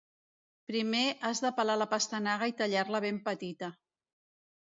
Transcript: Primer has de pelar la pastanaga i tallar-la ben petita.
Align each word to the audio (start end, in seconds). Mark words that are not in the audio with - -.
Primer 0.69 1.01
has 1.27 1.41
de 1.45 1.51
pelar 1.59 1.75
la 1.81 1.87
pastanaga 1.91 2.49
i 2.53 2.57
tallar-la 2.61 3.03
ben 3.07 3.19
petita. 3.27 3.69